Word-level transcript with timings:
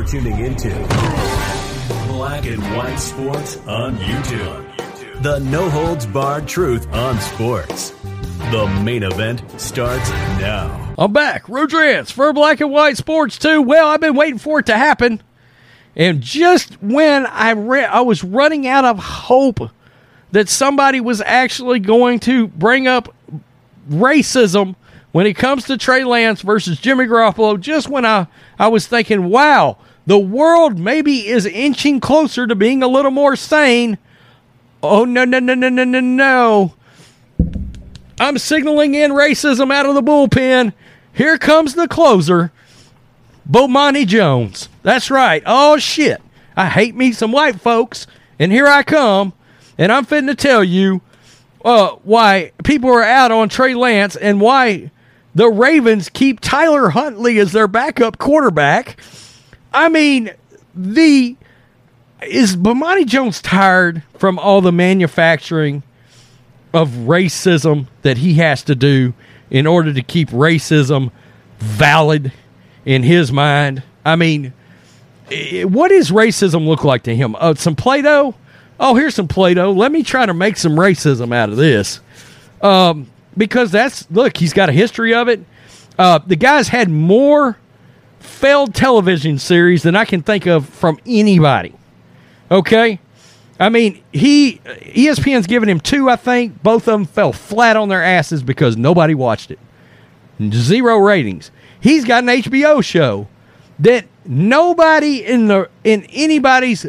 You're 0.00 0.08
tuning 0.08 0.38
into 0.38 0.70
Black 2.08 2.46
and 2.46 2.62
White 2.74 2.96
Sports 2.96 3.58
on 3.66 3.98
YouTube. 3.98 5.22
The 5.22 5.40
no 5.40 5.68
holds 5.68 6.06
barred 6.06 6.48
truth 6.48 6.90
on 6.94 7.20
sports. 7.20 7.90
The 8.50 8.80
main 8.82 9.02
event 9.02 9.42
starts 9.60 10.08
now. 10.40 10.94
I'm 10.96 11.12
back. 11.12 11.46
Rodrance 11.50 12.10
for 12.10 12.32
Black 12.32 12.62
and 12.62 12.70
White 12.70 12.96
Sports 12.96 13.36
2. 13.40 13.60
Well, 13.60 13.88
I've 13.88 14.00
been 14.00 14.14
waiting 14.14 14.38
for 14.38 14.60
it 14.60 14.66
to 14.66 14.74
happen. 14.78 15.22
And 15.94 16.22
just 16.22 16.82
when 16.82 17.26
I 17.26 17.50
re- 17.50 17.84
I 17.84 18.00
was 18.00 18.24
running 18.24 18.66
out 18.66 18.86
of 18.86 18.98
hope 18.98 19.70
that 20.32 20.48
somebody 20.48 21.02
was 21.02 21.20
actually 21.20 21.78
going 21.78 22.20
to 22.20 22.48
bring 22.48 22.86
up 22.86 23.14
racism 23.90 24.76
when 25.12 25.26
it 25.26 25.34
comes 25.34 25.64
to 25.64 25.76
Trey 25.76 26.04
Lance 26.04 26.40
versus 26.40 26.80
Jimmy 26.80 27.04
Garoppolo, 27.04 27.60
just 27.60 27.90
when 27.90 28.06
I, 28.06 28.28
I 28.58 28.68
was 28.68 28.86
thinking, 28.86 29.28
wow, 29.28 29.76
the 30.10 30.18
world 30.18 30.76
maybe 30.76 31.28
is 31.28 31.46
inching 31.46 32.00
closer 32.00 32.44
to 32.44 32.56
being 32.56 32.82
a 32.82 32.88
little 32.88 33.12
more 33.12 33.36
sane. 33.36 33.96
Oh, 34.82 35.04
no, 35.04 35.24
no, 35.24 35.38
no, 35.38 35.54
no, 35.54 35.68
no, 35.68 35.84
no, 35.84 36.00
no. 36.00 36.74
I'm 38.18 38.36
signaling 38.36 38.96
in 38.96 39.12
racism 39.12 39.72
out 39.72 39.86
of 39.86 39.94
the 39.94 40.02
bullpen. 40.02 40.72
Here 41.12 41.38
comes 41.38 41.76
the 41.76 41.86
closer, 41.86 42.50
Bomani 43.48 44.04
Jones. 44.04 44.68
That's 44.82 45.12
right. 45.12 45.44
Oh, 45.46 45.78
shit. 45.78 46.20
I 46.56 46.66
hate 46.66 46.96
me 46.96 47.12
some 47.12 47.30
white 47.30 47.60
folks. 47.60 48.08
And 48.40 48.50
here 48.50 48.66
I 48.66 48.82
come. 48.82 49.32
And 49.78 49.92
I'm 49.92 50.04
fitting 50.04 50.26
to 50.26 50.34
tell 50.34 50.64
you 50.64 51.02
uh, 51.64 51.90
why 52.02 52.50
people 52.64 52.90
are 52.90 53.04
out 53.04 53.30
on 53.30 53.48
Trey 53.48 53.74
Lance 53.74 54.16
and 54.16 54.40
why 54.40 54.90
the 55.36 55.48
Ravens 55.48 56.08
keep 56.08 56.40
Tyler 56.40 56.88
Huntley 56.88 57.38
as 57.38 57.52
their 57.52 57.68
backup 57.68 58.18
quarterback. 58.18 58.98
I 59.72 59.88
mean, 59.88 60.30
the 60.74 61.36
is 62.22 62.56
Bomani 62.56 63.06
Jones 63.06 63.40
tired 63.40 64.02
from 64.18 64.38
all 64.38 64.60
the 64.60 64.72
manufacturing 64.72 65.82
of 66.72 66.88
racism 66.90 67.86
that 68.02 68.18
he 68.18 68.34
has 68.34 68.62
to 68.64 68.74
do 68.74 69.14
in 69.50 69.66
order 69.66 69.92
to 69.92 70.02
keep 70.02 70.28
racism 70.30 71.10
valid 71.58 72.32
in 72.84 73.02
his 73.02 73.32
mind? 73.32 73.82
I 74.04 74.16
mean, 74.16 74.52
what 75.64 75.88
does 75.88 76.10
racism 76.10 76.66
look 76.66 76.84
like 76.84 77.04
to 77.04 77.14
him? 77.14 77.36
Uh, 77.38 77.54
some 77.54 77.76
Play 77.76 78.02
Doh? 78.02 78.34
Oh, 78.78 78.94
here's 78.94 79.14
some 79.14 79.28
Play 79.28 79.54
Doh. 79.54 79.72
Let 79.72 79.92
me 79.92 80.02
try 80.02 80.26
to 80.26 80.34
make 80.34 80.56
some 80.56 80.72
racism 80.72 81.34
out 81.34 81.48
of 81.48 81.56
this. 81.56 82.00
Um, 82.62 83.10
because 83.36 83.70
that's 83.70 84.10
look, 84.10 84.36
he's 84.36 84.52
got 84.52 84.68
a 84.68 84.72
history 84.72 85.14
of 85.14 85.28
it. 85.28 85.44
Uh, 85.98 86.18
the 86.26 86.36
guy's 86.36 86.68
had 86.68 86.90
more 86.90 87.58
failed 88.20 88.74
television 88.74 89.38
series 89.38 89.82
than 89.82 89.96
I 89.96 90.04
can 90.04 90.22
think 90.22 90.46
of 90.46 90.68
from 90.68 90.98
anybody. 91.06 91.74
Okay, 92.50 93.00
I 93.58 93.68
mean 93.68 94.02
he 94.12 94.60
ESPN's 94.64 95.46
given 95.46 95.68
him 95.68 95.80
two. 95.80 96.08
I 96.08 96.16
think 96.16 96.62
both 96.62 96.88
of 96.88 96.92
them 96.92 97.04
fell 97.04 97.32
flat 97.32 97.76
on 97.76 97.88
their 97.88 98.02
asses 98.02 98.42
because 98.42 98.76
nobody 98.76 99.14
watched 99.14 99.50
it. 99.50 99.58
Zero 100.52 100.98
ratings. 100.98 101.50
He's 101.80 102.04
got 102.04 102.24
an 102.24 102.28
HBO 102.28 102.82
show 102.84 103.28
that 103.78 104.06
nobody 104.24 105.24
in 105.24 105.48
the 105.48 105.68
in 105.84 106.04
anybody's 106.10 106.86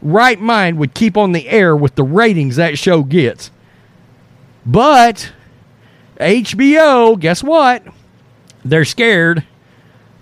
right 0.00 0.40
mind 0.40 0.78
would 0.78 0.94
keep 0.94 1.16
on 1.16 1.32
the 1.32 1.48
air 1.48 1.76
with 1.76 1.94
the 1.94 2.04
ratings 2.04 2.56
that 2.56 2.78
show 2.78 3.02
gets. 3.02 3.50
But 4.66 5.32
HBO, 6.18 7.18
guess 7.18 7.42
what? 7.42 7.84
They're 8.64 8.84
scared 8.84 9.44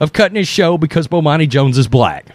of 0.00 0.12
cutting 0.12 0.36
his 0.36 0.48
show 0.48 0.78
because 0.78 1.06
Bomani 1.06 1.48
Jones 1.48 1.78
is 1.78 1.86
black. 1.86 2.26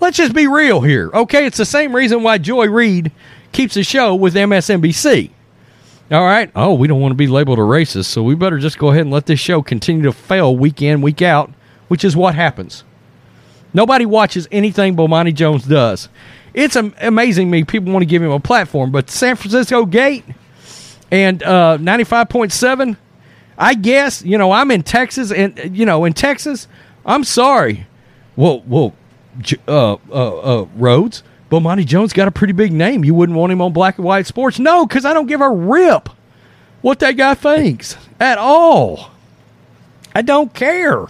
Let's 0.00 0.16
just 0.16 0.34
be 0.34 0.46
real 0.46 0.80
here, 0.80 1.10
okay? 1.14 1.46
It's 1.46 1.58
the 1.58 1.64
same 1.64 1.94
reason 1.94 2.22
why 2.22 2.38
Joy 2.38 2.66
Reid 2.66 3.12
keeps 3.52 3.76
a 3.76 3.84
show 3.84 4.14
with 4.14 4.34
MSNBC. 4.34 5.30
All 6.10 6.24
right? 6.24 6.50
Oh, 6.54 6.74
we 6.74 6.88
don't 6.88 7.00
want 7.00 7.12
to 7.12 7.16
be 7.16 7.26
labeled 7.26 7.58
a 7.58 7.62
racist, 7.62 8.06
so 8.06 8.22
we 8.22 8.34
better 8.34 8.58
just 8.58 8.78
go 8.78 8.88
ahead 8.88 9.02
and 9.02 9.10
let 9.10 9.26
this 9.26 9.40
show 9.40 9.62
continue 9.62 10.02
to 10.02 10.12
fail 10.12 10.56
week 10.56 10.82
in, 10.82 11.00
week 11.00 11.22
out, 11.22 11.50
which 11.88 12.04
is 12.04 12.16
what 12.16 12.34
happens. 12.34 12.84
Nobody 13.72 14.06
watches 14.06 14.46
anything 14.52 14.96
Bomani 14.96 15.34
Jones 15.34 15.64
does. 15.64 16.08
It's 16.52 16.76
amazing 16.76 17.50
me. 17.50 17.64
People 17.64 17.92
want 17.92 18.02
to 18.02 18.06
give 18.06 18.22
him 18.22 18.30
a 18.30 18.40
platform, 18.40 18.92
but 18.92 19.10
San 19.10 19.34
Francisco 19.36 19.84
Gate 19.86 20.24
and 21.10 21.42
uh, 21.42 21.78
95.7, 21.80 22.96
I 23.58 23.74
guess, 23.74 24.22
you 24.22 24.38
know, 24.38 24.52
I'm 24.52 24.70
in 24.70 24.82
Texas, 24.82 25.32
and, 25.32 25.76
you 25.76 25.86
know, 25.86 26.04
in 26.04 26.12
Texas, 26.12 26.68
I'm 27.06 27.24
sorry. 27.24 27.86
Well, 28.36 28.62
well, 28.66 28.94
uh, 29.68 29.94
uh, 29.94 29.96
uh, 30.62 30.66
Rhodes, 30.76 31.22
Bomani 31.50 31.84
Jones 31.84 32.12
got 32.12 32.28
a 32.28 32.32
pretty 32.32 32.52
big 32.52 32.72
name. 32.72 33.04
You 33.04 33.14
wouldn't 33.14 33.38
want 33.38 33.52
him 33.52 33.60
on 33.60 33.72
black 33.72 33.98
and 33.98 34.04
white 34.04 34.26
sports? 34.26 34.58
No, 34.58 34.86
because 34.86 35.04
I 35.04 35.12
don't 35.12 35.26
give 35.26 35.40
a 35.40 35.50
rip 35.50 36.08
what 36.82 36.98
that 37.00 37.12
guy 37.12 37.34
thinks 37.34 37.96
at 38.20 38.38
all. 38.38 39.10
I 40.14 40.22
don't 40.22 40.52
care. 40.54 41.06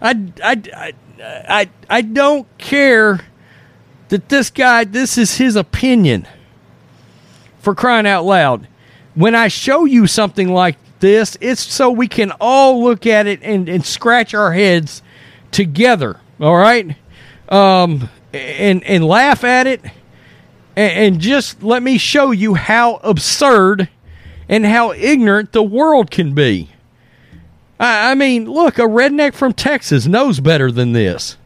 I, 0.00 0.32
I, 0.42 0.62
I, 0.76 0.92
I, 1.22 1.70
I 1.88 2.00
don't 2.02 2.46
care 2.58 3.20
that 4.08 4.28
this 4.28 4.50
guy, 4.50 4.84
this 4.84 5.18
is 5.18 5.36
his 5.36 5.56
opinion. 5.56 6.26
For 7.60 7.74
crying 7.74 8.06
out 8.06 8.24
loud. 8.24 8.68
When 9.14 9.34
I 9.34 9.48
show 9.48 9.86
you 9.86 10.06
something 10.06 10.52
like 10.52 10.76
this, 11.00 11.38
it's 11.40 11.62
so 11.62 11.90
we 11.90 12.08
can 12.08 12.32
all 12.40 12.84
look 12.84 13.06
at 13.06 13.26
it 13.26 13.42
and, 13.42 13.68
and 13.68 13.84
scratch 13.84 14.34
our 14.34 14.52
heads 14.52 15.02
together. 15.54 16.20
All 16.40 16.56
right? 16.56 16.96
Um, 17.48 18.10
and, 18.32 18.84
and 18.84 19.04
laugh 19.04 19.44
at 19.44 19.66
it. 19.66 19.82
And, 20.76 21.14
and 21.14 21.20
just 21.20 21.62
let 21.62 21.82
me 21.82 21.96
show 21.96 22.32
you 22.32 22.54
how 22.54 22.96
absurd 22.96 23.88
and 24.48 24.66
how 24.66 24.92
ignorant 24.92 25.52
the 25.52 25.62
world 25.62 26.10
can 26.10 26.34
be. 26.34 26.70
I, 27.78 28.10
I 28.10 28.14
mean, 28.14 28.44
look, 28.46 28.78
a 28.78 28.82
redneck 28.82 29.34
from 29.34 29.52
Texas 29.52 30.06
knows 30.06 30.40
better 30.40 30.70
than 30.70 30.92
this. 30.92 31.38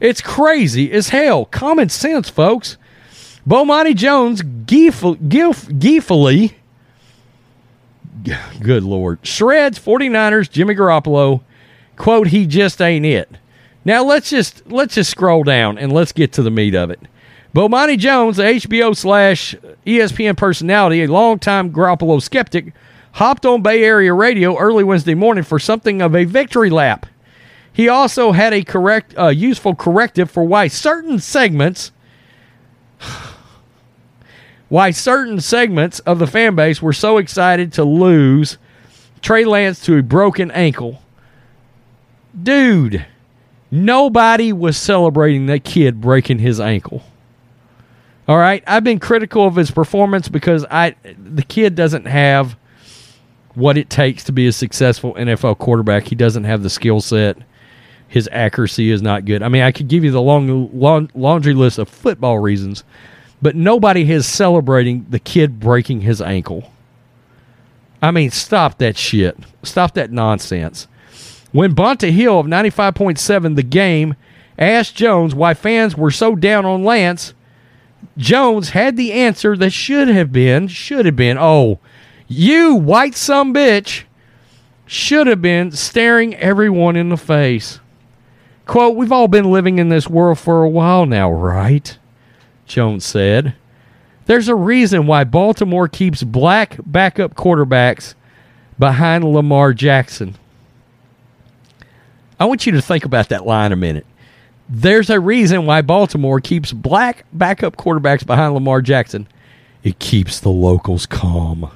It's 0.00 0.20
crazy 0.20 0.90
as 0.92 1.10
hell. 1.10 1.44
Common 1.44 1.88
sense, 1.88 2.28
folks. 2.28 2.76
Bomani 3.46 3.94
Jones 3.94 4.42
gleefully, 4.42 5.16
good 8.60 8.82
lord, 8.84 9.18
shreds 9.22 9.78
49ers 9.78 10.50
Jimmy 10.50 10.74
Garoppolo. 10.74 11.42
Quote, 12.00 12.28
he 12.28 12.46
just 12.46 12.80
ain't 12.80 13.04
it. 13.04 13.28
Now 13.84 14.02
let's 14.02 14.30
just 14.30 14.66
let's 14.70 14.94
just 14.94 15.10
scroll 15.10 15.44
down 15.44 15.76
and 15.76 15.92
let's 15.92 16.12
get 16.12 16.32
to 16.32 16.42
the 16.42 16.50
meat 16.50 16.74
of 16.74 16.90
it. 16.90 16.98
Bomani 17.54 17.98
Jones, 17.98 18.38
the 18.38 18.44
HBO 18.44 18.96
slash 18.96 19.54
ESPN 19.84 20.34
personality, 20.34 21.02
a 21.02 21.12
longtime 21.12 21.70
Garoppolo 21.70 22.22
skeptic, 22.22 22.72
hopped 23.12 23.44
on 23.44 23.60
Bay 23.60 23.84
Area 23.84 24.14
radio 24.14 24.56
early 24.56 24.82
Wednesday 24.82 25.12
morning 25.12 25.44
for 25.44 25.58
something 25.58 26.00
of 26.00 26.16
a 26.16 26.24
victory 26.24 26.70
lap. 26.70 27.04
He 27.70 27.86
also 27.86 28.32
had 28.32 28.54
a 28.54 28.64
correct, 28.64 29.14
uh, 29.18 29.28
useful 29.28 29.74
corrective 29.74 30.30
for 30.30 30.42
why 30.42 30.68
certain 30.68 31.18
segments, 31.18 31.92
why 34.70 34.90
certain 34.90 35.38
segments 35.38 35.98
of 36.00 36.18
the 36.18 36.26
fan 36.26 36.54
base 36.54 36.80
were 36.80 36.94
so 36.94 37.18
excited 37.18 37.74
to 37.74 37.84
lose 37.84 38.56
Trey 39.20 39.44
Lance 39.44 39.84
to 39.84 39.98
a 39.98 40.02
broken 40.02 40.50
ankle. 40.52 41.02
Dude, 42.40 43.06
nobody 43.70 44.52
was 44.52 44.76
celebrating 44.76 45.46
that 45.46 45.64
kid 45.64 46.00
breaking 46.00 46.38
his 46.38 46.60
ankle. 46.60 47.02
All 48.28 48.38
right, 48.38 48.62
I've 48.66 48.84
been 48.84 49.00
critical 49.00 49.46
of 49.46 49.56
his 49.56 49.70
performance 49.70 50.28
because 50.28 50.64
I 50.70 50.94
the 51.18 51.42
kid 51.42 51.74
doesn't 51.74 52.06
have 52.06 52.56
what 53.54 53.76
it 53.76 53.90
takes 53.90 54.24
to 54.24 54.32
be 54.32 54.46
a 54.46 54.52
successful 54.52 55.14
NFL 55.14 55.58
quarterback. 55.58 56.06
He 56.06 56.14
doesn't 56.14 56.44
have 56.44 56.62
the 56.62 56.70
skill 56.70 57.00
set 57.00 57.38
his 58.10 58.28
accuracy 58.32 58.90
is 58.90 59.00
not 59.00 59.24
good. 59.24 59.40
I 59.40 59.48
mean, 59.48 59.62
I 59.62 59.70
could 59.70 59.86
give 59.86 60.02
you 60.02 60.10
the 60.10 60.20
long, 60.20 60.68
long 60.78 61.08
laundry 61.14 61.54
list 61.54 61.78
of 61.78 61.88
football 61.88 62.40
reasons, 62.40 62.82
but 63.40 63.54
nobody 63.54 64.10
is 64.10 64.26
celebrating 64.26 65.06
the 65.08 65.20
kid 65.20 65.60
breaking 65.60 66.00
his 66.00 66.20
ankle. 66.20 66.72
I 68.02 68.10
mean, 68.10 68.32
stop 68.32 68.78
that 68.78 68.96
shit. 68.96 69.38
Stop 69.62 69.94
that 69.94 70.10
nonsense. 70.10 70.88
When 71.52 71.74
Bonta 71.74 72.10
Hill 72.10 72.38
of 72.38 72.46
95.7 72.46 73.56
The 73.56 73.62
Game 73.62 74.14
asked 74.58 74.94
Jones 74.94 75.34
why 75.34 75.54
fans 75.54 75.96
were 75.96 76.10
so 76.10 76.36
down 76.36 76.64
on 76.64 76.84
Lance, 76.84 77.34
Jones 78.16 78.70
had 78.70 78.96
the 78.96 79.12
answer 79.12 79.56
that 79.56 79.70
should 79.70 80.08
have 80.08 80.32
been, 80.32 80.68
should 80.68 81.06
have 81.06 81.16
been, 81.16 81.38
oh, 81.38 81.78
you 82.28 82.74
white 82.74 83.14
some 83.14 83.52
bitch, 83.52 84.04
should 84.86 85.26
have 85.26 85.42
been 85.42 85.72
staring 85.72 86.34
everyone 86.36 86.96
in 86.96 87.08
the 87.08 87.16
face. 87.16 87.80
Quote, 88.66 88.96
We've 88.96 89.12
all 89.12 89.28
been 89.28 89.50
living 89.50 89.78
in 89.78 89.88
this 89.88 90.08
world 90.08 90.38
for 90.38 90.62
a 90.62 90.68
while 90.68 91.06
now, 91.06 91.32
right? 91.32 91.96
Jones 92.66 93.04
said. 93.04 93.54
There's 94.26 94.48
a 94.48 94.54
reason 94.54 95.08
why 95.08 95.24
Baltimore 95.24 95.88
keeps 95.88 96.22
black 96.22 96.76
backup 96.86 97.34
quarterbacks 97.34 98.14
behind 98.78 99.24
Lamar 99.24 99.72
Jackson. 99.72 100.36
I 102.40 102.46
want 102.46 102.66
you 102.66 102.72
to 102.72 102.82
think 102.82 103.04
about 103.04 103.28
that 103.28 103.46
line 103.46 103.70
a 103.70 103.76
minute. 103.76 104.06
There's 104.68 105.10
a 105.10 105.20
reason 105.20 105.66
why 105.66 105.82
Baltimore 105.82 106.40
keeps 106.40 106.72
black 106.72 107.26
backup 107.32 107.76
quarterbacks 107.76 108.24
behind 108.24 108.54
Lamar 108.54 108.80
Jackson. 108.80 109.28
It 109.82 109.98
keeps 109.98 110.40
the 110.40 110.50
locals 110.50 111.06
calm. 111.06 111.70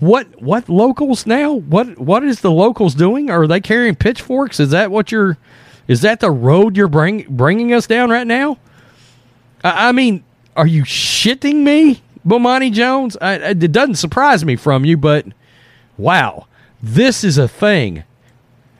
What 0.00 0.42
what 0.42 0.68
locals 0.68 1.26
now? 1.26 1.52
What 1.52 1.98
what 1.98 2.24
is 2.24 2.40
the 2.40 2.50
locals 2.50 2.94
doing? 2.94 3.30
Are 3.30 3.46
they 3.46 3.60
carrying 3.60 3.94
pitchforks? 3.94 4.58
Is 4.58 4.70
that 4.70 4.90
what 4.90 5.12
you're 5.12 5.38
is 5.86 6.00
that 6.00 6.20
the 6.20 6.30
road 6.30 6.76
you're 6.76 6.88
bring, 6.88 7.26
bringing 7.28 7.72
us 7.72 7.86
down 7.86 8.10
right 8.10 8.26
now? 8.26 8.58
I, 9.62 9.88
I 9.88 9.92
mean, 9.92 10.24
are 10.56 10.66
you 10.66 10.82
shitting 10.84 11.56
me, 11.62 12.02
Bomani 12.26 12.72
Jones? 12.72 13.16
I, 13.20 13.34
it 13.50 13.72
doesn't 13.72 13.96
surprise 13.96 14.44
me 14.44 14.56
from 14.56 14.84
you, 14.84 14.96
but 14.96 15.26
wow, 15.98 16.46
this 16.82 17.22
is 17.22 17.38
a 17.38 17.48
thing. 17.48 18.04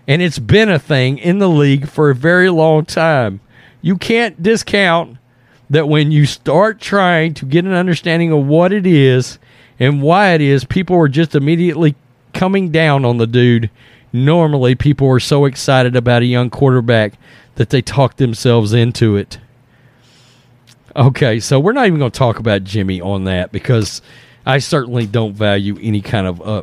And 0.07 0.21
it's 0.21 0.39
been 0.39 0.69
a 0.69 0.79
thing 0.79 1.19
in 1.19 1.39
the 1.39 1.49
league 1.49 1.89
for 1.89 2.11
a 2.11 2.15
very 2.15 2.51
long 2.51 2.85
time. 2.85 3.41
You 3.81 3.97
can't 3.97 4.43
discount 4.43 5.19
that 5.71 5.89
when 5.89 6.13
you 6.13 6.27
start 6.27 6.81
trying 6.81 7.35
to 7.35 7.47
get 7.47 7.65
an 7.65 7.73
understanding 7.73 8.33
of 8.33 8.47
what 8.47 8.73
it 8.73 8.87
is 8.87 9.39
and 9.79 10.03
why 10.03 10.35
it 10.35 10.41
is, 10.41 10.65
people 10.65 10.97
are 10.97 11.09
just 11.09 11.35
immediately 11.35 11.95
coming 12.33 12.71
down 12.71 13.05
on 13.05 13.17
the 13.17 13.27
dude 13.27 13.71
normally 14.15 14.77
people 14.77 15.09
are 15.11 15.21
so 15.21 15.45
excited 15.45 15.97
about 15.97 16.23
a 16.23 16.27
young 16.27 16.49
quarterback 16.49 17.15
that 17.57 17.71
they 17.71 17.83
talk 17.83 18.17
themselves 18.17 18.73
into 18.73 19.17
it. 19.17 19.39
Okay, 20.95 21.41
so 21.41 21.59
we're 21.59 21.73
not 21.73 21.87
even 21.87 21.99
going 21.99 22.13
to 22.13 22.19
talk 22.19 22.39
about 22.39 22.63
Jimmy 22.63 23.01
on 23.01 23.25
that 23.25 23.51
because 23.51 24.01
I 24.47 24.59
certainly 24.59 25.07
don't 25.07 25.35
value 25.35 25.77
any 25.83 26.01
kind 26.01 26.29
of 26.29 26.41
uh, 26.41 26.63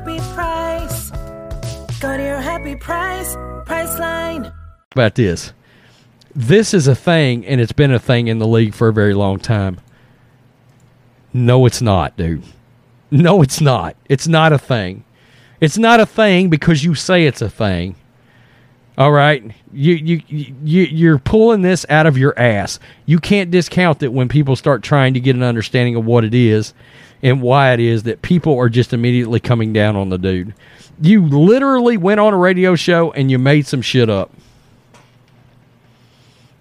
happy 0.00 0.18
price. 0.34 1.10
Go 2.00 2.16
to 2.16 2.22
your 2.22 2.40
happy 2.40 2.74
price, 2.74 3.36
Priceline. 3.66 4.50
about 4.92 5.14
this. 5.14 5.52
This 6.34 6.72
is 6.72 6.88
a 6.88 6.94
thing, 6.94 7.44
and 7.44 7.60
it's 7.60 7.72
been 7.72 7.92
a 7.92 7.98
thing 7.98 8.28
in 8.28 8.38
the 8.38 8.46
league 8.46 8.72
for 8.72 8.88
a 8.88 8.92
very 8.94 9.12
long 9.12 9.38
time. 9.38 9.78
No, 11.34 11.66
it's 11.66 11.82
not, 11.82 12.16
dude. 12.16 12.42
No, 13.10 13.42
it's 13.42 13.60
not. 13.60 13.94
It's 14.08 14.26
not 14.26 14.52
a 14.52 14.58
thing. 14.58 15.04
It's 15.60 15.76
not 15.76 16.00
a 16.00 16.06
thing 16.06 16.48
because 16.48 16.82
you 16.82 16.94
say 16.94 17.26
it's 17.26 17.42
a 17.42 17.50
thing. 17.50 17.94
All 18.96 19.12
right, 19.12 19.42
you 19.72 19.94
you 19.94 20.22
you 20.28 20.82
you're 20.84 21.18
pulling 21.18 21.62
this 21.62 21.84
out 21.90 22.06
of 22.06 22.16
your 22.16 22.38
ass. 22.38 22.78
You 23.06 23.18
can't 23.18 23.50
discount 23.50 23.98
that 23.98 24.12
when 24.12 24.28
people 24.28 24.56
start 24.56 24.82
trying 24.82 25.14
to 25.14 25.20
get 25.20 25.36
an 25.36 25.42
understanding 25.42 25.96
of 25.96 26.04
what 26.06 26.24
it 26.24 26.34
is 26.34 26.72
and 27.22 27.42
why 27.42 27.72
it 27.72 27.80
is 27.80 28.04
that 28.04 28.22
people 28.22 28.58
are 28.58 28.68
just 28.68 28.92
immediately 28.92 29.40
coming 29.40 29.72
down 29.72 29.96
on 29.96 30.08
the 30.08 30.18
dude. 30.18 30.54
You 31.00 31.26
literally 31.26 31.96
went 31.96 32.20
on 32.20 32.34
a 32.34 32.38
radio 32.38 32.74
show 32.74 33.12
and 33.12 33.30
you 33.30 33.38
made 33.38 33.66
some 33.66 33.82
shit 33.82 34.08
up. 34.10 34.30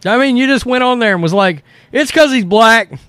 I 0.05 0.17
mean, 0.17 0.37
you 0.37 0.47
just 0.47 0.65
went 0.65 0.83
on 0.83 0.99
there 0.99 1.13
and 1.13 1.23
was 1.23 1.33
like, 1.33 1.63
it's 1.91 2.11
because 2.11 2.31
he's 2.31 2.45
black. 2.45 2.99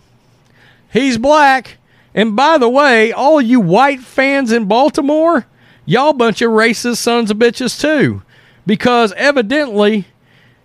He's 0.93 1.19
black. 1.19 1.79
And 2.15 2.35
by 2.35 2.59
the 2.59 2.69
way, 2.69 3.13
all 3.13 3.41
you 3.41 3.61
white 3.61 4.01
fans 4.01 4.51
in 4.51 4.67
Baltimore, 4.67 5.47
y'all 5.87 6.13
bunch 6.13 6.43
of 6.43 6.51
racist 6.51 6.97
sons 6.97 7.31
of 7.31 7.37
bitches 7.37 7.81
too. 7.81 8.23
Because 8.67 9.13
evidently, 9.13 10.07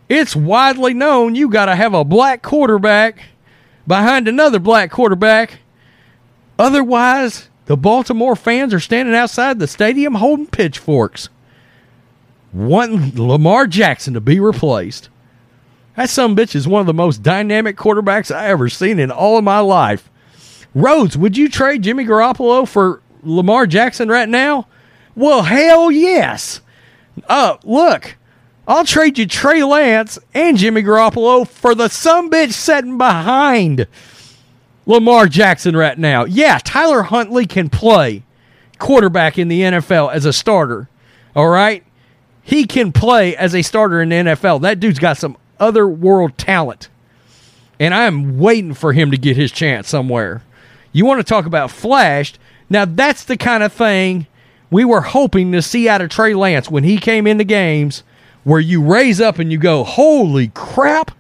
it's 0.10 0.36
widely 0.36 0.94
known 0.94 1.36
you 1.36 1.50
got 1.50 1.66
to 1.66 1.76
have 1.76 1.94
a 1.94 2.04
black 2.04 2.42
quarterback 2.42 3.24
behind 3.88 4.28
another 4.28 4.60
black 4.60 4.92
quarterback. 4.92 5.60
Otherwise, 6.58 7.50
the 7.66 7.78
Baltimore 7.78 8.36
fans 8.36 8.74
are 8.74 8.80
standing 8.80 9.16
outside 9.16 9.60
the 9.60 9.68
stadium 9.68 10.16
holding 10.16 10.48
pitchforks, 10.48 11.30
wanting 12.54 13.12
Lamar 13.16 13.68
Jackson 13.68 14.14
to 14.14 14.22
be 14.22 14.40
replaced. 14.40 15.10
That 15.96 16.10
some 16.10 16.36
bitch 16.36 16.56
is 16.56 16.68
one 16.68 16.82
of 16.82 16.88
the 16.88 16.94
most 16.94 17.24
dynamic 17.24 17.78
quarterbacks 17.78 18.34
I 18.34 18.48
ever 18.48 18.70
seen 18.70 19.00
in 19.00 19.12
all 19.12 19.38
of 19.38 19.44
my 19.44 19.60
life. 19.60 20.10
Rhodes, 20.74 21.18
would 21.18 21.38
you 21.38 21.50
trade 21.50 21.84
Jimmy 21.84 22.06
Garoppolo 22.06 22.68
for 22.68 23.02
Lamar 23.24 23.66
Jackson 23.66 24.10
right 24.10 24.28
now? 24.28 24.68
Well, 25.16 25.44
hell 25.44 25.90
yes. 25.90 26.60
Uh, 27.30 27.56
look, 27.64 28.18
I'll 28.68 28.84
trade 28.84 29.18
you 29.18 29.26
Trey 29.26 29.64
Lance 29.64 30.20
and 30.34 30.58
Jimmy 30.58 30.84
Garoppolo 30.84 31.48
for 31.48 31.74
the 31.74 31.88
some 31.88 32.30
bitch 32.30 32.52
sitting 32.52 32.98
behind 32.98 33.88
Lamar 34.86 35.28
Jackson 35.28 35.76
right 35.76 35.98
now. 35.98 36.26
Yeah, 36.26 36.60
Tyler 36.64 37.04
Huntley 37.04 37.46
can 37.46 37.70
play 37.70 38.24
quarterback 38.80 39.38
in 39.38 39.48
the 39.48 39.62
NFL 39.62 40.14
as 40.14 40.26
a 40.26 40.34
starter. 40.34 40.90
All 41.36 41.48
right? 41.48 41.84
He 42.44 42.66
can 42.66 42.92
play 42.92 43.36
as 43.36 43.56
a 43.56 43.62
starter 43.62 44.02
in 44.02 44.10
the 44.10 44.16
NFL. 44.16 44.62
That 44.62 44.80
dude's 44.80 45.00
got 45.00 45.18
some 45.18 45.38
other 45.60 45.88
world 45.88 46.38
talent. 46.38 46.90
And 47.80 47.94
I'm 47.94 48.38
waiting 48.38 48.74
for 48.74 48.94
him 48.94 49.12
to 49.12 49.18
get 49.18 49.36
his 49.36 49.52
chance 49.52 49.90
somewhere. 49.90 50.44
You 50.92 51.06
want 51.06 51.20
to 51.20 51.24
talk 51.24 51.46
about 51.46 51.72
flashed? 51.72 52.40
Now, 52.70 52.86
that's 52.86 53.24
the 53.24 53.38
kind 53.38 53.64
of 53.64 53.74
thing 53.74 54.28
we 54.70 54.86
were 54.86 55.02
hoping 55.02 55.52
to 55.52 55.62
see 55.62 55.90
out 55.90 56.02
of 56.02 56.10
Trey 56.10 56.34
Lance 56.34 56.70
when 56.70 56.84
he 56.84 56.98
came 56.98 57.28
into 57.28 57.44
games 57.44 58.04
where 58.44 58.60
you 58.60 58.82
raise 58.82 59.20
up 59.20 59.40
and 59.40 59.52
you 59.52 59.58
go, 59.58 59.84
holy 59.84 60.50
crap, 60.50 61.12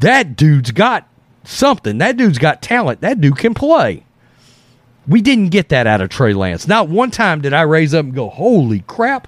that 0.00 0.36
dude's 0.36 0.70
got 0.70 1.07
something. 1.48 1.98
That 1.98 2.16
dude's 2.16 2.38
got 2.38 2.62
talent. 2.62 3.00
That 3.00 3.20
dude 3.20 3.38
can 3.38 3.54
play. 3.54 4.04
We 5.06 5.22
didn't 5.22 5.48
get 5.48 5.70
that 5.70 5.86
out 5.86 6.00
of 6.00 6.10
Trey 6.10 6.34
Lance. 6.34 6.68
Not 6.68 6.88
one 6.88 7.10
time 7.10 7.40
did 7.40 7.54
I 7.54 7.62
raise 7.62 7.94
up 7.94 8.04
and 8.04 8.14
go, 8.14 8.28
holy 8.28 8.80
crap. 8.80 9.26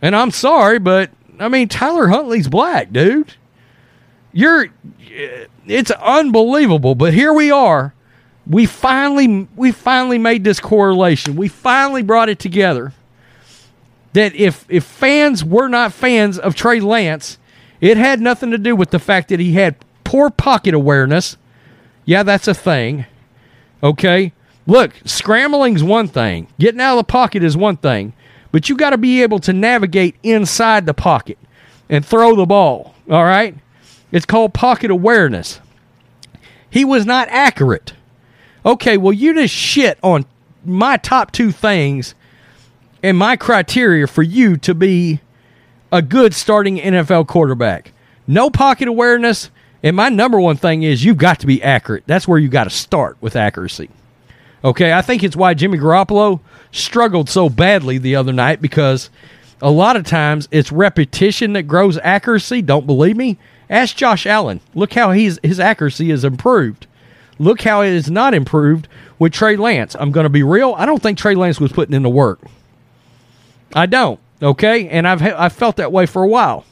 And 0.00 0.16
I'm 0.16 0.30
sorry, 0.30 0.78
but 0.78 1.10
I 1.38 1.48
mean, 1.48 1.68
Tyler 1.68 2.08
Huntley's 2.08 2.48
black, 2.48 2.92
dude. 2.92 3.34
You're, 4.32 4.68
it's 5.66 5.90
unbelievable. 5.90 6.94
But 6.94 7.12
here 7.12 7.32
we 7.32 7.50
are. 7.50 7.94
We 8.46 8.64
finally, 8.64 9.46
we 9.56 9.72
finally 9.72 10.18
made 10.18 10.44
this 10.44 10.60
correlation. 10.60 11.36
We 11.36 11.48
finally 11.48 12.02
brought 12.02 12.30
it 12.30 12.38
together. 12.38 12.94
That 14.14 14.34
if 14.34 14.64
if 14.70 14.84
fans 14.84 15.44
were 15.44 15.68
not 15.68 15.92
fans 15.92 16.38
of 16.38 16.54
Trey 16.54 16.80
Lance, 16.80 17.36
it 17.78 17.98
had 17.98 18.22
nothing 18.22 18.50
to 18.52 18.58
do 18.58 18.74
with 18.74 18.90
the 18.90 18.98
fact 18.98 19.28
that 19.28 19.38
he 19.38 19.52
had 19.52 19.76
poor 20.08 20.30
pocket 20.30 20.72
awareness. 20.72 21.36
Yeah, 22.06 22.22
that's 22.22 22.48
a 22.48 22.54
thing. 22.54 23.04
Okay. 23.82 24.32
Look, 24.66 24.94
scrambling's 25.04 25.84
one 25.84 26.08
thing. 26.08 26.48
Getting 26.58 26.80
out 26.80 26.94
of 26.98 27.06
the 27.06 27.12
pocket 27.12 27.44
is 27.44 27.58
one 27.58 27.76
thing. 27.76 28.14
But 28.50 28.70
you 28.70 28.76
got 28.78 28.90
to 28.90 28.96
be 28.96 29.22
able 29.22 29.38
to 29.40 29.52
navigate 29.52 30.16
inside 30.22 30.86
the 30.86 30.94
pocket 30.94 31.36
and 31.90 32.06
throw 32.06 32.34
the 32.34 32.46
ball. 32.46 32.94
All 33.10 33.24
right? 33.24 33.54
It's 34.10 34.24
called 34.24 34.54
pocket 34.54 34.90
awareness. 34.90 35.60
He 36.70 36.86
was 36.86 37.04
not 37.04 37.28
accurate. 37.28 37.92
Okay, 38.64 38.96
well, 38.96 39.12
you 39.12 39.34
just 39.34 39.52
shit 39.52 39.98
on 40.02 40.24
my 40.64 40.96
top 40.96 41.32
two 41.32 41.52
things 41.52 42.14
and 43.02 43.18
my 43.18 43.36
criteria 43.36 44.06
for 44.06 44.22
you 44.22 44.56
to 44.56 44.74
be 44.74 45.20
a 45.92 46.00
good 46.00 46.32
starting 46.32 46.78
NFL 46.78 47.26
quarterback. 47.26 47.92
No 48.26 48.48
pocket 48.48 48.88
awareness. 48.88 49.50
And 49.82 49.96
my 49.96 50.08
number 50.08 50.40
one 50.40 50.56
thing 50.56 50.82
is 50.82 51.04
you've 51.04 51.18
got 51.18 51.40
to 51.40 51.46
be 51.46 51.62
accurate. 51.62 52.04
That's 52.06 52.26
where 52.26 52.38
you 52.38 52.48
got 52.48 52.64
to 52.64 52.70
start 52.70 53.16
with 53.20 53.36
accuracy. 53.36 53.90
Okay, 54.64 54.92
I 54.92 55.02
think 55.02 55.22
it's 55.22 55.36
why 55.36 55.54
Jimmy 55.54 55.78
Garoppolo 55.78 56.40
struggled 56.72 57.28
so 57.28 57.48
badly 57.48 57.98
the 57.98 58.16
other 58.16 58.32
night 58.32 58.60
because 58.60 59.08
a 59.62 59.70
lot 59.70 59.96
of 59.96 60.04
times 60.04 60.48
it's 60.50 60.72
repetition 60.72 61.52
that 61.52 61.64
grows 61.64 61.96
accuracy. 61.98 62.62
Don't 62.62 62.86
believe 62.86 63.16
me? 63.16 63.38
Ask 63.70 63.96
Josh 63.96 64.26
Allen. 64.26 64.60
Look 64.74 64.94
how 64.94 65.12
he's, 65.12 65.38
his 65.42 65.60
accuracy 65.60 66.10
is 66.10 66.24
improved. 66.24 66.86
Look 67.38 67.62
how 67.62 67.82
it 67.82 67.90
is 67.90 68.10
not 68.10 68.34
improved 68.34 68.88
with 69.18 69.32
Trey 69.32 69.56
Lance. 69.56 69.94
I'm 69.98 70.10
going 70.10 70.24
to 70.24 70.30
be 70.30 70.42
real. 70.42 70.74
I 70.76 70.86
don't 70.86 71.02
think 71.02 71.18
Trey 71.18 71.34
Lance 71.36 71.60
was 71.60 71.70
putting 71.70 71.94
in 71.94 72.02
the 72.02 72.08
work. 72.08 72.40
I 73.74 73.86
don't. 73.86 74.18
Okay, 74.40 74.88
and 74.88 75.06
I've 75.06 75.20
I 75.22 75.48
felt 75.48 75.76
that 75.76 75.92
way 75.92 76.06
for 76.06 76.22
a 76.22 76.28
while. 76.28 76.64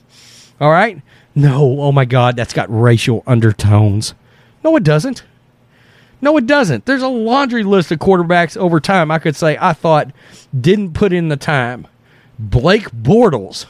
All 0.61 0.71
right. 0.71 1.03
No, 1.37 1.81
oh 1.81 1.93
my 1.93 2.07
God, 2.07 2.35
that's 2.35 2.55
got 2.55 2.67
racial 2.71 3.23
undertones. 3.27 4.15
No, 4.65 4.75
it 4.75 4.83
doesn't. 4.83 5.23
No, 6.23 6.39
it 6.39 6.47
doesn't. 6.47 6.87
There's 6.87 7.03
a 7.03 7.09
laundry 7.09 7.63
list 7.63 7.93
of 7.93 7.99
quarterbacks 7.99 8.57
over 8.57 8.81
time 8.81 9.11
I 9.11 9.19
could 9.19 9.37
say 9.37 9.59
I 9.61 9.75
thought 9.75 10.11
didn't 10.59 10.95
put 10.95 11.13
in 11.13 11.29
the 11.29 11.37
time. 11.37 11.87
Blake 12.39 12.91
Bortles. 12.91 13.67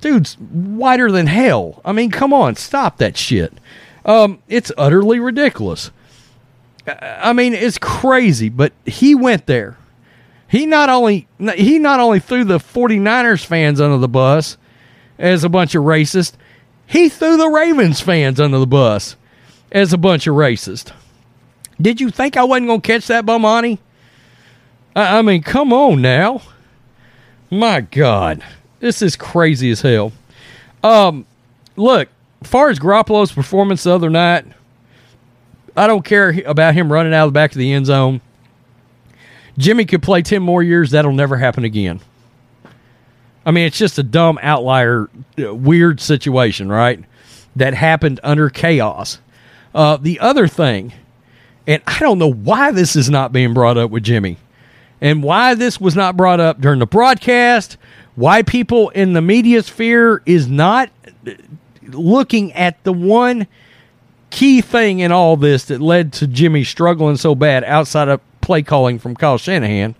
dude's 0.00 0.34
whiter 0.38 1.12
than 1.12 1.26
hell. 1.26 1.82
I 1.84 1.92
mean, 1.92 2.10
come 2.10 2.32
on, 2.32 2.56
stop 2.56 2.96
that 2.96 3.18
shit. 3.18 3.52
Um, 4.06 4.42
it's 4.48 4.72
utterly 4.78 5.20
ridiculous. 5.20 5.90
I 6.86 7.34
mean, 7.34 7.52
it's 7.52 7.76
crazy, 7.76 8.48
but 8.48 8.72
he 8.86 9.14
went 9.14 9.44
there. 9.44 9.76
He 10.48 10.64
not 10.64 10.88
only 10.88 11.28
he 11.56 11.78
not 11.78 12.00
only 12.00 12.20
threw 12.20 12.44
the 12.44 12.58
49ers 12.58 13.44
fans 13.44 13.82
under 13.82 13.98
the 13.98 14.08
bus 14.08 14.56
as 15.18 15.44
a 15.44 15.48
bunch 15.48 15.74
of 15.74 15.84
racists, 15.84 16.34
he 16.86 17.08
threw 17.08 17.36
the 17.36 17.48
Ravens 17.48 18.00
fans 18.00 18.40
under 18.40 18.58
the 18.58 18.66
bus 18.66 19.16
as 19.70 19.92
a 19.92 19.98
bunch 19.98 20.26
of 20.26 20.34
racists. 20.34 20.92
Did 21.80 22.00
you 22.00 22.10
think 22.10 22.36
I 22.36 22.44
wasn't 22.44 22.68
going 22.68 22.80
to 22.80 22.86
catch 22.86 23.06
that, 23.08 23.26
Bomani? 23.26 23.78
I, 24.96 25.18
I 25.18 25.22
mean, 25.22 25.42
come 25.42 25.72
on 25.72 26.02
now. 26.02 26.42
My 27.50 27.80
God, 27.80 28.42
this 28.80 29.00
is 29.00 29.16
crazy 29.16 29.70
as 29.70 29.80
hell. 29.80 30.12
Um, 30.82 31.26
look, 31.76 32.08
as 32.42 32.48
far 32.48 32.68
as 32.68 32.78
Garoppolo's 32.78 33.32
performance 33.32 33.84
the 33.84 33.92
other 33.92 34.10
night, 34.10 34.44
I 35.76 35.86
don't 35.86 36.04
care 36.04 36.30
about 36.44 36.74
him 36.74 36.92
running 36.92 37.14
out 37.14 37.26
of 37.26 37.32
the 37.32 37.38
back 37.38 37.52
of 37.52 37.58
the 37.58 37.72
end 37.72 37.86
zone. 37.86 38.20
Jimmy 39.56 39.84
could 39.84 40.02
play 40.02 40.22
10 40.22 40.42
more 40.42 40.62
years. 40.62 40.90
That'll 40.90 41.12
never 41.12 41.36
happen 41.36 41.64
again. 41.64 42.00
I 43.48 43.50
mean, 43.50 43.64
it's 43.64 43.78
just 43.78 43.98
a 43.98 44.02
dumb 44.02 44.38
outlier, 44.42 45.08
uh, 45.42 45.54
weird 45.54 46.02
situation, 46.02 46.68
right? 46.68 47.02
That 47.56 47.72
happened 47.72 48.20
under 48.22 48.50
chaos. 48.50 49.20
Uh, 49.74 49.96
the 49.96 50.20
other 50.20 50.46
thing, 50.46 50.92
and 51.66 51.82
I 51.86 51.98
don't 51.98 52.18
know 52.18 52.30
why 52.30 52.72
this 52.72 52.94
is 52.94 53.08
not 53.08 53.32
being 53.32 53.54
brought 53.54 53.78
up 53.78 53.90
with 53.90 54.02
Jimmy 54.02 54.36
and 55.00 55.22
why 55.22 55.54
this 55.54 55.80
was 55.80 55.96
not 55.96 56.14
brought 56.14 56.40
up 56.40 56.60
during 56.60 56.78
the 56.78 56.86
broadcast, 56.86 57.78
why 58.16 58.42
people 58.42 58.90
in 58.90 59.14
the 59.14 59.22
media 59.22 59.62
sphere 59.62 60.22
is 60.26 60.46
not 60.46 60.90
looking 61.84 62.52
at 62.52 62.84
the 62.84 62.92
one 62.92 63.46
key 64.28 64.60
thing 64.60 65.00
in 65.00 65.10
all 65.10 65.38
this 65.38 65.64
that 65.64 65.80
led 65.80 66.12
to 66.12 66.26
Jimmy 66.26 66.64
struggling 66.64 67.16
so 67.16 67.34
bad 67.34 67.64
outside 67.64 68.08
of 68.08 68.20
play 68.42 68.62
calling 68.62 68.98
from 68.98 69.16
Kyle 69.16 69.38
Shanahan. 69.38 69.94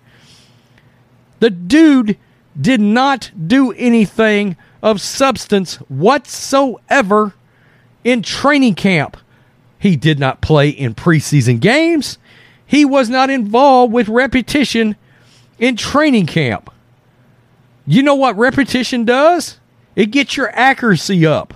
The 1.40 1.48
dude 1.48 2.18
did 2.60 2.80
not 2.80 3.30
do 3.46 3.72
anything 3.72 4.56
of 4.82 5.00
substance 5.00 5.76
whatsoever 5.88 7.34
in 8.04 8.22
training 8.22 8.74
camp. 8.74 9.16
He 9.78 9.96
did 9.96 10.18
not 10.18 10.40
play 10.40 10.68
in 10.68 10.94
preseason 10.94 11.60
games. 11.60 12.18
He 12.66 12.84
was 12.84 13.08
not 13.08 13.30
involved 13.30 13.92
with 13.92 14.08
repetition 14.08 14.96
in 15.58 15.76
training 15.76 16.26
camp. 16.26 16.70
You 17.86 18.02
know 18.02 18.14
what 18.14 18.36
repetition 18.36 19.04
does? 19.04 19.58
It 19.96 20.06
gets 20.06 20.36
your 20.36 20.50
accuracy 20.50 21.24
up. 21.24 21.54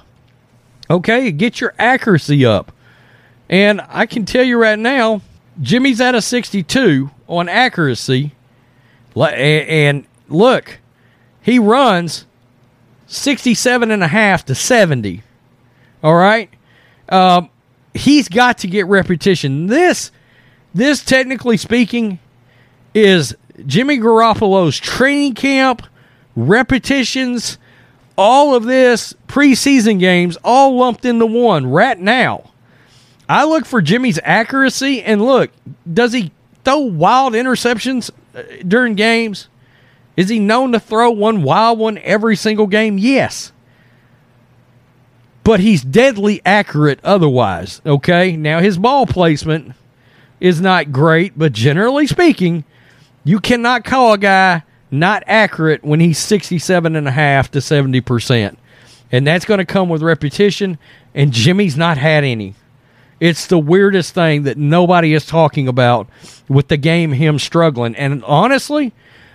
Okay, 0.89 1.29
it 1.29 1.33
gets 1.33 1.61
your 1.61 1.75
accuracy 1.79 2.45
up. 2.45 2.73
And 3.49 3.83
I 3.89 4.07
can 4.07 4.25
tell 4.25 4.45
you 4.45 4.59
right 4.59 4.79
now, 4.79 5.21
Jimmy's 5.61 6.01
at 6.01 6.15
a 6.15 6.23
62 6.23 7.11
on 7.29 7.49
accuracy. 7.49 8.33
And 9.15 10.07
look, 10.29 10.79
he 11.43 11.59
runs 11.59 12.25
67 13.07 13.91
and 13.91 14.03
a 14.03 14.09
half 14.09 14.45
to 14.47 14.55
70. 14.55 15.23
All 16.03 16.15
right. 16.15 16.49
Um, 17.09 17.51
he's 17.95 18.29
got 18.29 18.59
to 18.59 18.67
get 18.67 18.87
repetition. 18.87 19.67
This 19.67 20.11
this, 20.75 21.05
technically 21.05 21.59
speaking, 21.59 22.19
is 22.95 23.37
Jimmy 23.67 23.99
Garoppolo's 23.99 24.79
training 24.79 25.35
camp, 25.35 25.83
repetitions, 26.35 27.59
all 28.17 28.55
of 28.55 28.65
this 28.65 29.15
preseason 29.27 29.99
games, 29.99 30.39
all 30.43 30.77
lumped 30.77 31.05
into 31.05 31.27
one 31.27 31.67
right 31.67 31.99
now. 31.99 32.51
I 33.29 33.45
look 33.45 33.67
for 33.67 33.81
Jimmy's 33.83 34.19
accuracy, 34.23 35.03
and 35.03 35.23
look, 35.23 35.51
does 35.91 36.13
he 36.13 36.33
throw 36.65 36.79
wild 36.79 37.35
interceptions 37.35 38.11
uh, 38.35 38.43
during 38.67 38.95
games? 38.95 39.49
Is 40.17 40.29
he 40.29 40.39
known 40.39 40.73
to 40.73 40.81
throw 40.81 41.11
one 41.11 41.43
wild 41.43 41.79
one 41.79 41.99
every 41.99 42.37
single 42.37 42.67
game? 42.67 42.99
Yes. 42.99 43.53
But 45.45 45.61
he's 45.61 45.83
deadly 45.83 46.41
accurate 46.45 47.01
otherwise, 47.03 47.81
okay? 47.85 48.37
Now, 48.37 48.61
his 48.61 48.79
ball 48.79 49.07
placement 49.07 49.75
is 50.39 50.61
not 50.61 50.93
great, 50.93 51.39
but 51.39 51.53
generally 51.53 52.07
speaking, 52.07 52.65
you 53.25 53.41
cannot 53.41 53.85
call 53.85 54.13
a 54.13 54.19
guy 54.19 54.63
not 54.91 55.25
accurate 55.27 55.83
when 55.83 56.01
he's 56.01 56.19
67 56.19 56.95
and 56.95 57.09
a 57.09 57.13
half 57.13 57.51
to 57.53 57.59
70%. 57.59 58.57
And 59.11 59.27
that's 59.27 59.45
going 59.45 59.59
to 59.59 59.65
come 59.65 59.89
with 59.89 60.03
repetition 60.03 60.79
and 61.15 61.33
Jimmy's 61.33 61.77
not 61.77 61.99
had 61.99 62.25
any. 62.25 62.55
It's 63.21 63.47
the 63.47 63.59
weirdest 63.59 64.15
thing 64.15 64.43
that 64.45 64.59
nobody 64.59 65.15
is 65.15 65.25
talking 65.27 65.69
about 65.69 66.09
with 66.49 66.69
the 66.69 66.77
game 66.77 67.13
him 67.13 67.39
struggling. 67.39 67.95
And 67.95 68.25
honestly, 68.25 68.93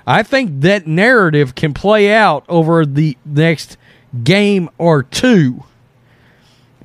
I 0.08 0.24
think 0.24 0.62
that 0.62 0.88
narrative 0.88 1.54
can 1.54 1.74
play 1.74 2.14
out 2.14 2.46
over 2.48 2.86
the 2.86 3.18
next 3.26 3.76
game 4.24 4.70
or 4.78 5.04
two 5.04 5.66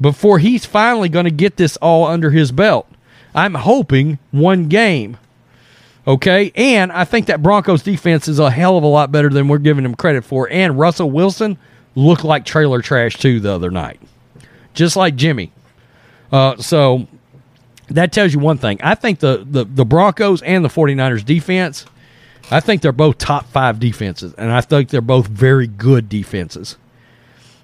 before 0.00 0.40
he's 0.40 0.66
finally 0.66 1.08
going 1.08 1.26
to 1.26 1.30
get 1.30 1.56
this 1.56 1.76
all 1.76 2.04
under 2.04 2.32
his 2.32 2.50
belt. 2.50 2.88
I'm 3.32 3.54
hoping 3.54 4.18
one 4.32 4.66
game. 4.68 5.16
Okay. 6.04 6.50
And 6.56 6.90
I 6.90 7.04
think 7.04 7.26
that 7.26 7.42
Broncos 7.42 7.84
defense 7.84 8.26
is 8.26 8.40
a 8.40 8.50
hell 8.50 8.76
of 8.76 8.82
a 8.82 8.88
lot 8.88 9.12
better 9.12 9.28
than 9.28 9.46
we're 9.46 9.58
giving 9.58 9.84
them 9.84 9.94
credit 9.94 10.24
for. 10.24 10.50
And 10.50 10.76
Russell 10.76 11.10
Wilson 11.10 11.56
looked 11.94 12.24
like 12.24 12.44
trailer 12.44 12.82
trash 12.82 13.16
too 13.16 13.38
the 13.38 13.52
other 13.52 13.70
night, 13.70 14.00
just 14.74 14.96
like 14.96 15.14
Jimmy. 15.14 15.52
Uh, 16.32 16.56
so 16.56 17.06
that 17.88 18.10
tells 18.10 18.34
you 18.34 18.40
one 18.40 18.58
thing. 18.58 18.80
I 18.82 18.96
think 18.96 19.20
the, 19.20 19.46
the, 19.48 19.64
the 19.64 19.84
Broncos 19.84 20.42
and 20.42 20.64
the 20.64 20.68
49ers 20.68 21.24
defense, 21.24 21.86
I 22.50 22.60
think 22.60 22.82
they're 22.82 22.92
both 22.92 23.18
top 23.18 23.46
five 23.46 23.78
defenses. 23.78 24.34
And 24.34 24.50
I 24.50 24.60
think 24.60 24.90
they're 24.90 25.00
both 25.00 25.26
very 25.26 25.66
good 25.66 26.08
defenses. 26.08 26.76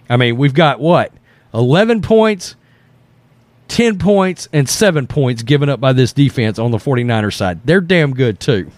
I 0.09 0.17
mean, 0.17 0.37
we've 0.37 0.55
got 0.55 0.81
what? 0.81 1.13
11 1.53 2.03
points 2.03 2.57
10 3.69 3.99
points 3.99 4.49
and 4.53 4.69
7 4.69 5.07
points 5.07 5.43
given 5.43 5.69
up 5.69 5.81
by 5.81 5.93
this 5.93 6.13
defense 6.13 6.59
on 6.59 6.71
the 6.71 6.79
49ers 6.79 7.35
side. 7.35 7.61
They're 7.65 7.81
damn 7.81 8.15
good, 8.15 8.41
too. 8.41 8.71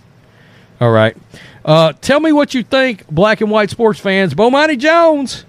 All 0.81 0.91
right. 0.91 1.17
Uh, 1.65 1.93
tell 2.01 2.21
me 2.21 2.33
what 2.33 2.55
you 2.55 2.63
think, 2.63 3.09
black 3.09 3.41
and 3.41 3.51
white 3.51 3.71
sports 3.71 4.01
fans. 4.01 4.35
Bomani 4.35 4.79
Jones 4.79 5.45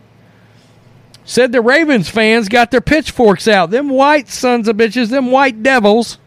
said 1.23 1.51
the 1.51 1.61
Ravens 1.61 2.09
fans 2.09 2.49
got 2.49 2.71
their 2.71 2.81
pitchforks 2.81 3.47
out. 3.47 3.71
Them 3.71 3.89
white 3.89 4.29
sons 4.29 4.67
of 4.67 4.75
bitches, 4.75 5.09
them 5.09 5.31
white 5.31 5.63
devils, 5.63 6.17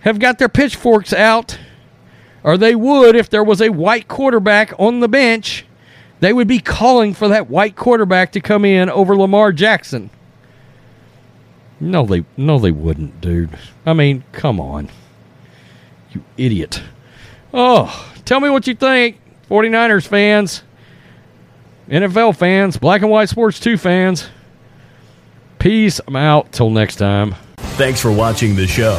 have 0.00 0.18
got 0.18 0.38
their 0.38 0.48
pitchforks 0.48 1.12
out, 1.12 1.58
or 2.42 2.56
they 2.56 2.74
would 2.74 3.16
if 3.16 3.30
there 3.30 3.44
was 3.44 3.60
a 3.60 3.70
white 3.70 4.08
quarterback 4.08 4.72
on 4.78 5.00
the 5.00 5.08
bench. 5.08 5.64
They 6.20 6.32
would 6.32 6.48
be 6.48 6.58
calling 6.58 7.14
for 7.14 7.28
that 7.28 7.48
white 7.48 7.76
quarterback 7.76 8.32
to 8.32 8.40
come 8.40 8.64
in 8.64 8.90
over 8.90 9.16
Lamar 9.16 9.52
Jackson. 9.52 10.10
No, 11.80 12.04
they 12.04 12.24
no, 12.36 12.58
they 12.58 12.72
wouldn't, 12.72 13.20
dude. 13.22 13.58
I 13.86 13.94
mean, 13.94 14.24
come 14.32 14.60
on, 14.60 14.90
you 16.10 16.22
idiot. 16.36 16.82
Oh, 17.54 18.12
tell 18.26 18.38
me 18.40 18.50
what 18.50 18.66
you 18.66 18.74
think, 18.74 19.18
49ers 19.48 20.06
fans, 20.06 20.62
NFL 21.88 22.36
fans, 22.36 22.76
Black 22.76 23.00
and 23.00 23.10
White 23.10 23.30
Sports 23.30 23.58
2 23.58 23.78
fans. 23.78 24.28
Peace. 25.58 26.00
I'm 26.06 26.16
out. 26.16 26.52
Till 26.52 26.70
next 26.70 26.96
time. 26.96 27.34
Thanks 27.76 28.00
for 28.00 28.10
watching 28.10 28.56
the 28.56 28.66
show. 28.66 28.98